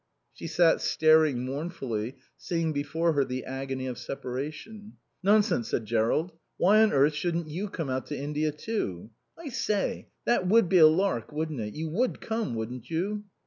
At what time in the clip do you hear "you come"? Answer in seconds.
7.49-7.91